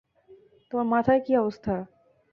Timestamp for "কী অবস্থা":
1.25-1.75